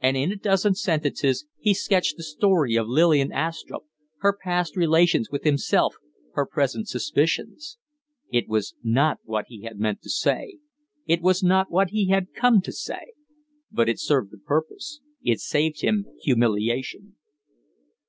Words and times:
And 0.00 0.16
in 0.16 0.32
a 0.32 0.36
dozen 0.36 0.74
sentences 0.74 1.46
he 1.56 1.72
sketched 1.72 2.16
the 2.16 2.24
story 2.24 2.74
of 2.74 2.88
Lillian 2.88 3.30
Astrupp 3.30 3.84
her 4.18 4.36
past 4.42 4.74
relations 4.74 5.30
with 5.30 5.44
himself, 5.44 5.94
her 6.32 6.44
present 6.44 6.88
suspicions. 6.88 7.78
It 8.32 8.48
was 8.48 8.74
not 8.82 9.20
what 9.22 9.44
he 9.46 9.62
had 9.62 9.78
meant 9.78 10.02
to 10.02 10.10
say; 10.10 10.58
it 11.06 11.22
was 11.22 11.44
not 11.44 11.70
what 11.70 11.90
he 11.90 12.08
had 12.08 12.34
come 12.34 12.60
to 12.62 12.72
say; 12.72 13.12
but 13.70 13.88
it 13.88 14.00
served 14.00 14.32
the 14.32 14.38
purpose 14.38 14.98
it 15.22 15.38
saved 15.38 15.80
him 15.82 16.06
humiliation. 16.24 17.14